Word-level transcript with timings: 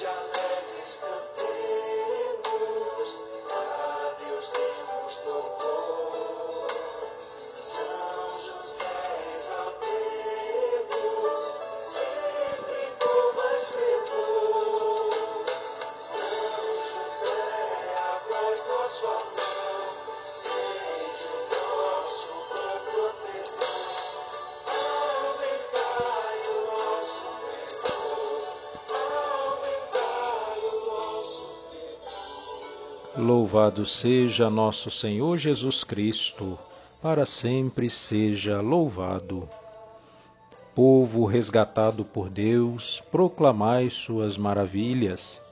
de 0.00 0.06
alegres 0.06 1.00
cantemos, 1.02 1.50
a 3.52 4.14
Deus 4.18 4.50
demos 4.52 5.20
louvor. 5.26 6.68
São 7.58 8.38
José 8.38 9.34
exaltemos, 9.36 9.84
sempre 11.82 12.80
com 12.98 13.36
mais 13.36 13.68
fervor. 13.68 15.10
São 15.98 16.82
José, 17.04 17.94
a 17.98 18.00
voz 18.32 18.58
nosso 18.68 19.06
amor. 19.06 19.49
Louvado 33.20 33.84
seja 33.84 34.48
nosso 34.48 34.90
Senhor 34.90 35.36
Jesus 35.36 35.84
Cristo, 35.84 36.58
para 37.02 37.26
sempre 37.26 37.90
seja 37.90 38.62
louvado. 38.62 39.46
Povo 40.74 41.26
resgatado 41.26 42.02
por 42.02 42.30
Deus, 42.30 43.02
proclamai 43.10 43.90
suas 43.90 44.38
maravilhas. 44.38 45.42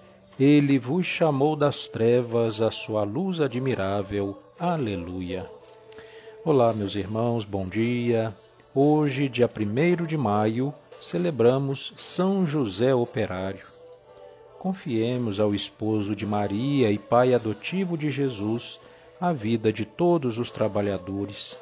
Ele 0.41 0.79
vos 0.79 1.05
chamou 1.05 1.55
das 1.55 1.89
trevas 1.89 2.63
à 2.63 2.71
sua 2.71 3.05
luz 3.05 3.39
admirável. 3.39 4.35
Aleluia. 4.59 5.47
Olá, 6.47 6.73
meus 6.73 6.95
irmãos, 6.95 7.45
bom 7.45 7.69
dia. 7.69 8.35
Hoje, 8.75 9.29
dia 9.29 9.47
1 9.47 10.07
de 10.07 10.17
maio, 10.17 10.73
celebramos 11.03 11.93
São 11.99 12.47
José 12.47 12.95
Operário. 12.95 13.78
Confiemos 14.59 15.39
ao 15.39 15.55
esposo 15.55 16.17
de 16.17 16.27
Maria 16.27 16.91
e 16.91 16.99
pai 16.99 17.33
adotivo 17.33 17.97
de 17.97 18.11
Jesus 18.11 18.81
a 19.21 19.33
vida 19.33 19.73
de 19.73 19.85
todos 19.85 20.39
os 20.39 20.51
trabalhadores 20.51 21.59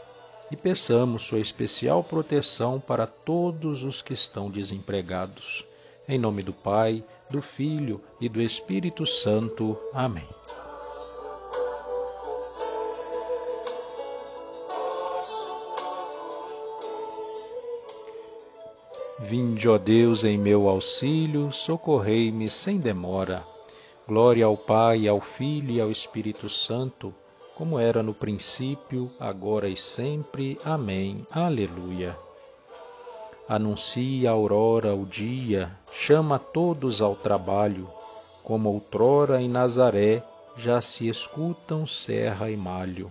e 0.51 0.57
peçamos 0.57 1.25
sua 1.25 1.41
especial 1.41 2.05
proteção 2.05 2.81
para 2.81 3.07
todos 3.07 3.83
os 3.83 4.01
que 4.01 4.15
estão 4.15 4.51
desempregados. 4.51 5.65
Em 6.09 6.19
nome 6.19 6.43
do 6.43 6.53
Pai, 6.53 7.03
do 7.31 7.43
Filho 7.43 8.01
e 8.21 8.29
do 8.29 8.41
Espírito 8.41 9.05
Santo. 9.05 9.77
Amém. 9.93 10.27
Vinde, 19.29 19.69
ó 19.69 19.77
Deus, 19.77 20.23
em 20.23 20.39
meu 20.39 20.69
auxílio, 20.69 21.51
socorrei-me 21.51 22.49
sem 22.49 22.79
demora. 22.79 23.43
Glória 24.07 24.47
ao 24.47 24.57
Pai, 24.57 25.09
ao 25.09 25.21
Filho 25.21 25.73
e 25.73 25.81
ao 25.81 25.91
Espírito 25.91 26.49
Santo, 26.49 27.13
como 27.57 27.77
era 27.77 28.05
no 28.05 28.15
princípio, 28.15 29.11
agora 29.19 29.69
e 29.69 29.77
sempre. 29.77 30.57
Amém. 30.65 31.27
Aleluia. 31.33 32.17
Anuncia 33.49 34.31
a 34.31 34.33
aurora 34.33 34.95
o 34.95 35.05
dia, 35.05 35.77
chama 35.93 36.39
todos 36.39 37.03
ao 37.03 37.17
trabalho, 37.17 37.89
como 38.45 38.73
outrora 38.73 39.43
em 39.43 39.49
Nazaré 39.49 40.23
já 40.57 40.81
se 40.81 41.09
escutam 41.09 41.85
serra 41.85 42.49
e 42.49 42.57
malho. 42.57 43.11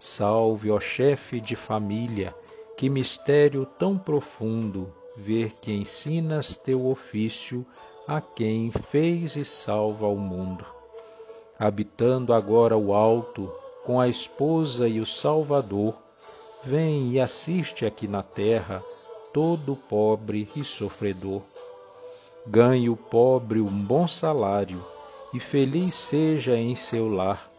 Salve, 0.00 0.70
ó 0.70 0.80
chefe 0.80 1.38
de 1.38 1.54
família, 1.54 2.34
que 2.78 2.88
mistério 2.88 3.66
tão 3.78 3.98
profundo 3.98 4.90
ver 5.18 5.52
que 5.60 5.72
ensinas 5.72 6.56
teu 6.56 6.86
ofício 6.86 7.66
a 8.06 8.20
quem 8.20 8.70
fez 8.70 9.36
e 9.36 9.44
salva 9.44 10.06
o 10.06 10.16
mundo. 10.16 10.64
Habitando 11.58 12.32
agora 12.32 12.76
o 12.76 12.94
alto, 12.94 13.52
com 13.84 14.00
a 14.00 14.08
esposa 14.08 14.88
e 14.88 15.00
o 15.00 15.06
Salvador, 15.06 15.94
vem 16.64 17.12
e 17.12 17.20
assiste 17.20 17.84
aqui 17.84 18.06
na 18.06 18.22
terra 18.22 18.82
todo 19.32 19.76
pobre 19.88 20.48
e 20.56 20.64
sofredor. 20.64 21.42
Ganhe 22.46 22.88
o 22.88 22.96
pobre 22.96 23.60
um 23.60 23.84
bom 23.84 24.08
salário 24.08 24.82
e 25.34 25.40
feliz 25.40 25.94
seja 25.94 26.56
em 26.56 26.74
seu 26.74 27.08
lar. 27.08 27.50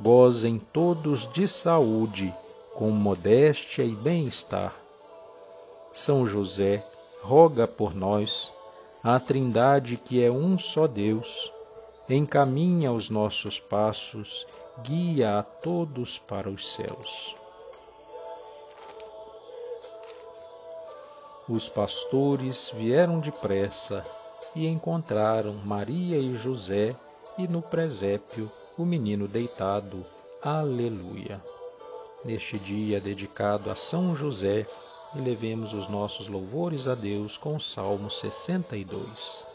Gozem 0.00 0.60
todos 0.72 1.30
de 1.32 1.48
saúde, 1.48 2.32
com 2.74 2.90
modéstia 2.90 3.82
e 3.82 3.94
bem-estar. 3.96 4.74
São 5.92 6.24
José, 6.24 6.84
roga 7.22 7.66
por 7.66 7.94
nós, 7.94 8.54
a 9.02 9.18
Trindade 9.18 9.96
que 9.96 10.22
é 10.22 10.30
um 10.30 10.58
só 10.58 10.86
Deus, 10.86 11.52
encaminha 12.08 12.92
os 12.92 13.10
nossos 13.10 13.58
passos, 13.58 14.46
guia 14.84 15.40
a 15.40 15.42
todos 15.42 16.16
para 16.18 16.48
os 16.48 16.74
céus. 16.74 17.34
Os 21.48 21.68
pastores 21.68 22.70
vieram 22.72 23.18
depressa 23.18 24.04
e 24.54 24.68
encontraram 24.68 25.54
Maria 25.64 26.18
e 26.18 26.36
José 26.36 26.94
e 27.36 27.48
no 27.48 27.60
presépio 27.60 28.48
o 28.78 28.84
menino 28.84 29.26
deitado. 29.26 30.04
Aleluia. 30.40 31.42
Neste 32.24 32.58
dia 32.60 33.00
dedicado 33.00 33.68
a 33.70 33.74
São 33.74 34.14
José, 34.14 34.64
e 35.14 35.20
levemos 35.20 35.72
os 35.72 35.88
nossos 35.88 36.28
louvores 36.28 36.86
a 36.86 36.94
Deus 36.94 37.36
com 37.36 37.56
o 37.56 37.60
Salmo 37.60 38.10
62. 38.10 39.46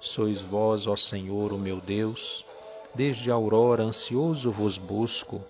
Sois 0.00 0.40
vós, 0.40 0.86
ó 0.86 0.96
Senhor, 0.96 1.52
o 1.52 1.58
meu 1.58 1.80
Deus, 1.80 2.44
desde 2.94 3.30
a 3.30 3.34
aurora 3.34 3.82
ansioso 3.82 4.50
vos 4.52 4.78
busco. 4.78 5.42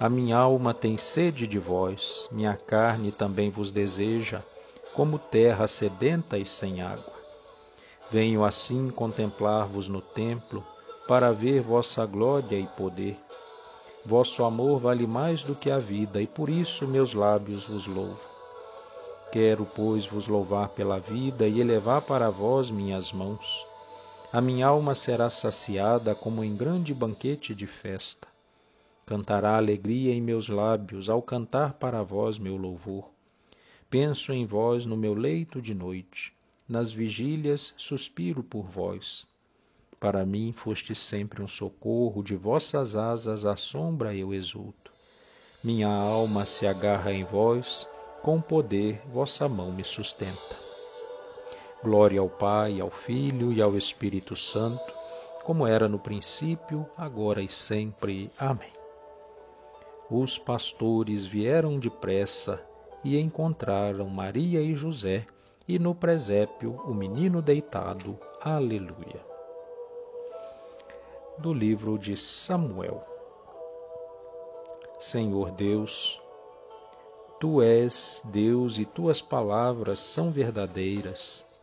A 0.00 0.08
minha 0.08 0.36
alma 0.36 0.74
tem 0.74 0.98
sede 0.98 1.46
de 1.46 1.58
vós, 1.58 2.28
minha 2.32 2.56
carne 2.56 3.12
também 3.12 3.50
vos 3.50 3.70
deseja, 3.70 4.42
como 4.94 5.18
terra 5.18 5.68
sedenta 5.68 6.36
e 6.36 6.44
sem 6.44 6.82
água. 6.82 7.14
Venho 8.10 8.44
assim 8.44 8.90
contemplar-vos 8.90 9.88
no 9.88 10.00
templo, 10.00 10.64
para 11.06 11.32
ver 11.32 11.60
vossa 11.60 12.04
glória 12.06 12.58
e 12.58 12.66
poder 12.76 13.16
Vosso 14.06 14.44
amor 14.44 14.80
vale 14.80 15.06
mais 15.06 15.42
do 15.42 15.54
que 15.54 15.70
a 15.70 15.78
vida, 15.78 16.20
e 16.20 16.26
por 16.26 16.50
isso 16.50 16.86
meus 16.86 17.14
lábios 17.14 17.66
vos 17.66 17.86
louvo. 17.86 18.20
Quero, 19.32 19.64
pois, 19.74 20.06
vos 20.06 20.28
louvar 20.28 20.68
pela 20.68 21.00
vida 21.00 21.48
e 21.48 21.60
elevar 21.60 22.02
para 22.02 22.30
vós 22.30 22.70
minhas 22.70 23.12
mãos. 23.12 23.66
A 24.30 24.40
minha 24.40 24.66
alma 24.66 24.94
será 24.94 25.30
saciada 25.30 26.14
como 26.14 26.44
em 26.44 26.54
grande 26.54 26.92
banquete 26.92 27.54
de 27.54 27.66
festa. 27.66 28.28
Cantará 29.06 29.56
alegria 29.56 30.12
em 30.12 30.20
meus 30.20 30.48
lábios 30.48 31.08
ao 31.08 31.22
cantar 31.22 31.74
para 31.74 32.02
vós 32.02 32.38
meu 32.38 32.56
louvor. 32.56 33.10
Penso 33.88 34.32
em 34.32 34.44
vós 34.44 34.84
no 34.84 34.96
meu 34.96 35.14
leito 35.14 35.62
de 35.62 35.74
noite, 35.74 36.32
nas 36.68 36.92
vigílias 36.92 37.72
suspiro 37.76 38.42
por 38.42 38.64
vós. 38.64 39.26
Para 39.98 40.24
mim 40.26 40.52
foste 40.52 40.94
sempre 40.94 41.42
um 41.42 41.48
socorro, 41.48 42.22
de 42.22 42.36
vossas 42.36 42.96
asas 42.96 43.46
à 43.46 43.56
sombra 43.56 44.14
eu 44.14 44.34
exulto. 44.34 44.92
Minha 45.62 45.88
alma 45.88 46.44
se 46.44 46.66
agarra 46.66 47.12
em 47.12 47.24
vós, 47.24 47.88
com 48.22 48.40
poder 48.40 49.00
vossa 49.12 49.48
mão 49.48 49.72
me 49.72 49.84
sustenta. 49.84 50.56
Glória 51.82 52.20
ao 52.20 52.28
Pai, 52.28 52.80
ao 52.80 52.90
Filho 52.90 53.52
e 53.52 53.62
ao 53.62 53.76
Espírito 53.76 54.36
Santo, 54.36 54.92
como 55.44 55.66
era 55.66 55.88
no 55.88 55.98
princípio, 55.98 56.86
agora 56.96 57.42
e 57.42 57.48
sempre. 57.48 58.30
Amém. 58.38 58.72
Os 60.10 60.38
pastores 60.38 61.24
vieram 61.24 61.78
depressa 61.78 62.62
e 63.02 63.18
encontraram 63.18 64.08
Maria 64.08 64.60
e 64.60 64.74
José, 64.74 65.26
e 65.66 65.78
no 65.78 65.94
presépio 65.94 66.72
o 66.84 66.92
menino 66.92 67.40
deitado. 67.40 68.18
Aleluia 68.42 69.33
do 71.38 71.52
livro 71.52 71.98
de 71.98 72.16
Samuel. 72.16 73.02
Senhor 74.98 75.50
Deus, 75.50 76.20
Tu 77.40 77.60
és 77.60 78.22
Deus 78.26 78.78
e 78.78 78.86
tuas 78.86 79.20
palavras 79.20 79.98
são 79.98 80.30
verdadeiras, 80.30 81.62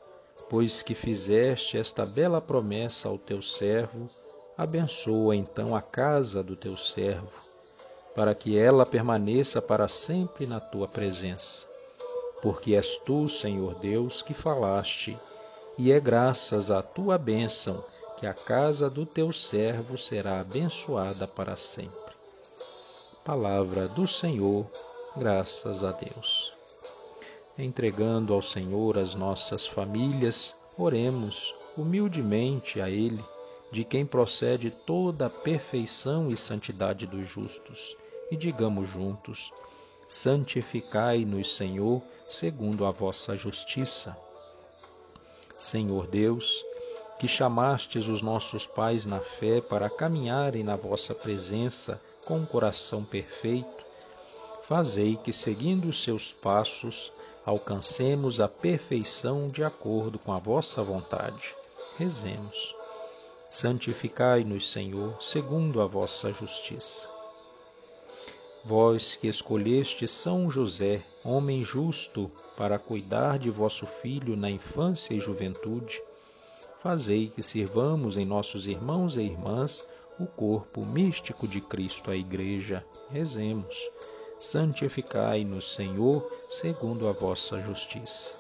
pois 0.50 0.84
que 0.84 0.94
fizeste 0.94 1.78
esta 1.78 2.06
bela 2.06 2.42
promessa 2.42 3.08
ao 3.08 3.18
teu 3.18 3.42
servo, 3.42 4.08
abençoa 4.58 5.36
então 5.36 5.76
a 5.76 5.82
casa 5.82 6.44
do 6.44 6.56
teu 6.56 6.78
servo, 6.78 7.32
para 8.14 8.36
que 8.36 8.58
ela 8.58 8.86
permaneça 8.86 9.62
para 9.62 9.88
sempre 9.88 10.46
na 10.46 10.60
tua 10.60 10.88
presença. 10.88 11.66
Porque 12.42 12.76
és 12.76 12.98
tu, 12.98 13.30
Senhor 13.30 13.76
Deus, 13.80 14.22
que 14.22 14.34
falaste 14.34 15.18
e 15.84 15.92
é 15.92 16.00
graças 16.00 16.70
à 16.70 16.80
tua 16.84 17.18
bênção 17.18 17.84
que 18.16 18.28
a 18.28 18.36
casa 18.36 18.88
do 18.88 19.04
teu 19.04 19.34
servo 19.34 19.98
será 19.98 20.40
abençoada 20.40 21.28
para 21.28 21.56
sempre. 21.56 22.14
Palavra 23.26 23.88
do 23.88 24.08
Senhor, 24.08 24.64
graças 25.18 25.84
a 25.84 25.92
Deus. 25.92 26.54
Entregando 27.58 28.32
ao 28.32 28.44
Senhor 28.44 28.96
as 28.96 29.16
nossas 29.16 29.66
famílias, 29.66 30.56
oremos 30.78 31.52
humildemente 31.76 32.80
a 32.80 32.88
Ele, 32.88 33.24
de 33.72 33.84
quem 33.84 34.06
procede 34.06 34.70
toda 34.70 35.26
a 35.26 35.30
perfeição 35.32 36.30
e 36.30 36.38
santidade 36.38 37.08
dos 37.08 37.28
justos, 37.28 37.98
e 38.30 38.38
digamos 38.38 38.88
juntos: 38.88 39.52
Santificai-nos, 40.08 41.56
Senhor, 41.56 42.04
segundo 42.30 42.86
a 42.86 42.92
vossa 42.92 43.36
justiça 43.36 44.16
Senhor 45.62 46.08
Deus, 46.08 46.66
que 47.20 47.28
chamastes 47.28 48.08
os 48.08 48.24
nossos 48.24 48.66
pais 48.66 49.06
na 49.06 49.20
fé 49.20 49.62
para 49.62 49.92
caminharem 49.92 50.64
na 50.64 50.76
vossa 50.76 51.14
presença 51.14 52.02
com 52.26 52.40
um 52.40 52.46
coração 52.48 53.04
perfeito, 53.04 53.86
fazei 54.68 55.16
que, 55.18 55.32
seguindo 55.32 55.88
os 55.88 56.02
seus 56.02 56.32
passos, 56.32 57.12
alcancemos 57.46 58.40
a 58.40 58.48
perfeição 58.48 59.48
de 59.48 59.64
acordo 59.64 60.18
com 60.18 60.34
a 60.34 60.40
vossa 60.40 60.82
vontade. 60.82 61.54
Rezemos. 61.96 62.76
Santificai-nos, 63.52 64.72
Senhor, 64.72 65.22
segundo 65.22 65.80
a 65.80 65.86
vossa 65.86 66.34
justiça. 66.34 67.11
Vós 68.64 69.16
que 69.16 69.28
escolheste 69.28 70.08
São 70.08 70.52
José, 70.52 71.02
homem 71.26 71.64
justo, 71.64 72.32
para 72.56 72.78
cuidar 72.78 73.40
de 73.40 73.50
vosso 73.50 73.88
filho 73.88 74.38
na 74.38 74.52
infância 74.52 75.16
e 75.16 75.20
juventude, 75.20 76.00
fazei 76.84 77.28
que 77.28 77.42
sirvamos 77.42 78.18
em 78.18 78.26
nossos 78.26 78.68
irmãos 78.68 79.18
e 79.18 79.22
irmãs 79.22 79.84
o 80.20 80.28
corpo 80.28 80.86
místico 80.86 81.48
de 81.48 81.60
Cristo, 81.60 82.12
a 82.12 82.16
Igreja. 82.16 82.86
Rezemos. 83.10 83.76
Santificai-nos, 84.40 85.74
Senhor, 85.74 86.24
segundo 86.52 87.08
a 87.08 87.12
vossa 87.12 87.60
justiça. 87.62 88.36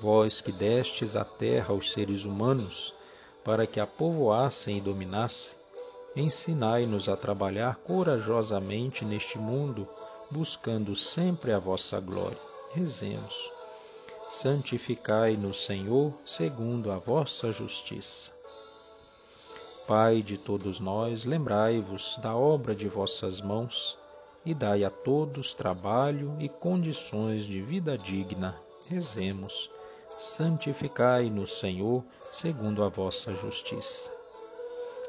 Vós 0.00 0.40
que 0.40 0.50
destes 0.50 1.14
a 1.14 1.24
terra 1.24 1.74
aos 1.74 1.92
seres 1.92 2.24
humanos, 2.24 2.94
para 3.44 3.66
que 3.66 3.78
a 3.78 3.86
povoassem 3.86 4.78
e 4.78 4.80
dominassem, 4.80 5.61
ensinai-nos 6.14 7.08
a 7.08 7.16
trabalhar 7.16 7.76
corajosamente 7.76 9.04
neste 9.04 9.38
mundo, 9.38 9.88
buscando 10.30 10.94
sempre 10.94 11.52
a 11.52 11.58
vossa 11.58 11.98
glória. 12.00 12.38
Rezemos. 12.74 13.50
Santificai-nos, 14.30 15.64
Senhor, 15.64 16.12
segundo 16.24 16.90
a 16.90 16.96
vossa 16.96 17.52
justiça. 17.52 18.30
Pai 19.86 20.22
de 20.22 20.38
todos 20.38 20.80
nós, 20.80 21.24
lembrai-vos 21.24 22.18
da 22.22 22.34
obra 22.34 22.74
de 22.74 22.88
vossas 22.88 23.40
mãos 23.40 23.98
e 24.44 24.54
dai 24.54 24.84
a 24.84 24.90
todos 24.90 25.52
trabalho 25.52 26.36
e 26.40 26.48
condições 26.48 27.44
de 27.44 27.60
vida 27.60 27.98
digna. 27.98 28.56
Rezemos. 28.88 29.70
Santificai-nos, 30.18 31.58
Senhor, 31.58 32.04
segundo 32.32 32.82
a 32.84 32.88
vossa 32.88 33.32
justiça. 33.32 34.10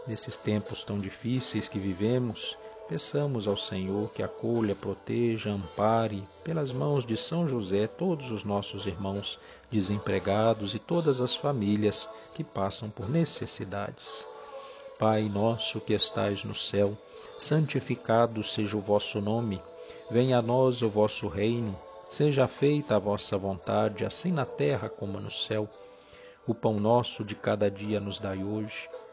Nesses 0.08 0.36
tempos 0.38 0.84
tão 0.84 0.98
difíceis 0.98 1.68
que 1.68 1.80
vivemos, 1.80 2.58
Peçamos 2.90 3.48
ao 3.48 3.56
Senhor 3.56 4.12
que 4.14 4.22
acolha, 4.22 4.76
proteja, 4.76 5.50
ampare, 5.50 6.22
pelas 6.44 6.72
mãos 6.72 7.06
de 7.06 7.16
São 7.16 7.48
José, 7.48 7.88
todos 7.88 8.30
os 8.30 8.44
nossos 8.44 8.86
irmãos 8.86 9.40
desempregados 9.72 10.76
e 10.76 10.80
todas 10.80 11.22
as 11.22 11.34
famílias 11.34 12.10
que 12.36 12.44
passam 12.44 12.90
por 12.90 13.10
necessidades. 13.10 14.28
Pai 15.00 15.24
nosso 15.24 15.80
que 15.80 15.94
estais 15.94 16.44
no 16.44 16.54
céu, 16.54 16.96
santificado 17.40 18.44
seja 18.44 18.76
o 18.76 18.82
vosso 18.82 19.22
nome. 19.22 19.62
Venha 20.12 20.40
a 20.40 20.42
nós 20.42 20.82
o 20.82 20.90
vosso 20.90 21.28
reino. 21.28 21.74
Seja 22.12 22.48
feita 22.48 22.98
a 22.98 23.00
vossa 23.00 23.38
vontade, 23.38 24.06
assim 24.06 24.32
na 24.32 24.46
terra 24.46 24.90
como 24.90 25.20
no 25.22 25.32
céu. 25.32 25.68
O 26.46 26.54
pão 26.54 26.76
nosso 26.76 27.24
de 27.24 27.34
cada 27.34 27.72
dia 27.72 28.00
nos 28.00 28.20
dai 28.20 28.44
hoje. 28.44 28.90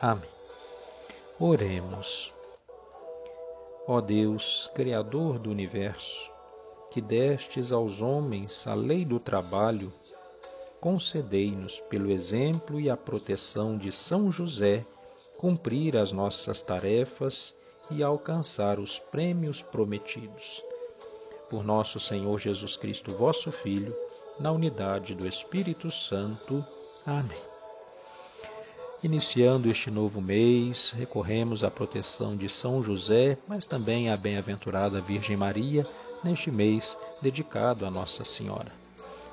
Amém. 0.00 0.30
Oremos. 1.38 2.34
Ó 3.86 4.00
Deus, 4.00 4.70
Criador 4.74 5.38
do 5.38 5.50
universo, 5.50 6.30
que 6.90 7.00
destes 7.00 7.70
aos 7.70 8.00
homens 8.00 8.66
a 8.66 8.74
lei 8.74 9.04
do 9.04 9.20
trabalho, 9.20 9.92
concedei-nos, 10.80 11.80
pelo 11.80 12.10
exemplo 12.10 12.80
e 12.80 12.88
a 12.88 12.96
proteção 12.96 13.76
de 13.76 13.92
São 13.92 14.32
José, 14.32 14.86
cumprir 15.36 15.96
as 15.96 16.12
nossas 16.12 16.62
tarefas 16.62 17.54
e 17.90 18.02
alcançar 18.02 18.78
os 18.78 18.98
prêmios 18.98 19.60
prometidos. 19.60 20.62
Por 21.50 21.62
nosso 21.62 22.00
Senhor 22.00 22.38
Jesus 22.38 22.76
Cristo, 22.76 23.10
vosso 23.16 23.52
Filho, 23.52 23.94
na 24.38 24.50
unidade 24.50 25.14
do 25.14 25.26
Espírito 25.26 25.90
Santo. 25.90 26.64
Amém. 27.04 27.59
Iniciando 29.02 29.70
este 29.70 29.90
novo 29.90 30.20
mês, 30.20 30.92
recorremos 30.94 31.64
à 31.64 31.70
proteção 31.70 32.36
de 32.36 32.50
São 32.50 32.82
José, 32.82 33.38
mas 33.48 33.66
também 33.66 34.10
à 34.10 34.16
bem-aventurada 34.16 35.00
Virgem 35.00 35.38
Maria, 35.38 35.86
neste 36.22 36.50
mês 36.50 36.98
dedicado 37.22 37.86
a 37.86 37.90
Nossa 37.90 38.26
Senhora. 38.26 38.70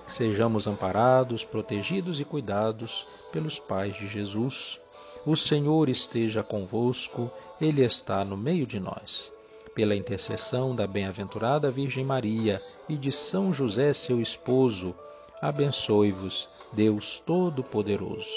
Sejamos 0.07 0.67
amparados, 0.67 1.43
protegidos 1.43 2.21
e 2.21 2.23
cuidados 2.23 3.05
pelos 3.33 3.59
pais 3.59 3.93
de 3.97 4.07
Jesus. 4.07 4.79
O 5.25 5.35
Senhor 5.35 5.89
esteja 5.89 6.41
convosco, 6.41 7.29
Ele 7.59 7.83
está 7.83 8.23
no 8.23 8.37
meio 8.37 8.65
de 8.65 8.79
nós. 8.79 9.29
Pela 9.75 9.97
intercessão 9.97 10.73
da 10.73 10.87
bem-aventurada 10.87 11.69
Virgem 11.69 12.05
Maria 12.05 12.57
e 12.87 12.95
de 12.95 13.11
São 13.11 13.53
José, 13.53 13.91
seu 13.91 14.21
esposo, 14.21 14.95
abençoe-vos, 15.41 16.69
Deus 16.71 17.21
Todo-Poderoso, 17.25 18.31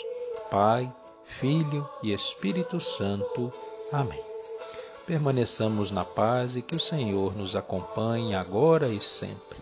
Pai, 0.50 0.92
Filho 1.38 1.88
e 2.02 2.12
Espírito 2.12 2.80
Santo. 2.80 3.52
Amém. 3.92 4.22
Permaneçamos 5.06 5.90
na 5.90 6.04
paz 6.04 6.56
e 6.56 6.62
que 6.62 6.76
o 6.76 6.80
Senhor 6.80 7.34
nos 7.36 7.56
acompanhe 7.56 8.34
agora 8.34 8.88
e 8.88 9.00
sempre. 9.00 9.58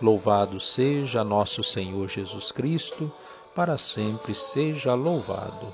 Louvado 0.00 0.60
seja 0.60 1.24
nosso 1.24 1.64
Senhor 1.64 2.08
Jesus 2.08 2.52
Cristo, 2.52 3.10
para 3.54 3.78
sempre 3.78 4.34
seja 4.34 4.94
louvado. 4.94 5.72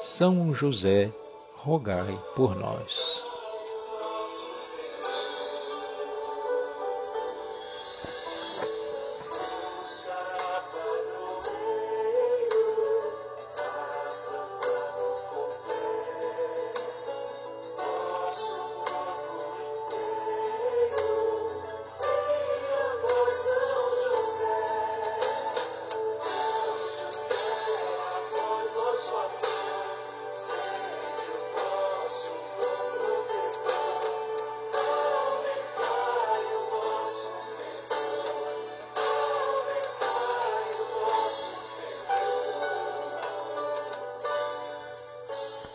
São 0.00 0.54
José, 0.54 1.12
rogai 1.56 2.16
por 2.34 2.54
nós. 2.54 3.25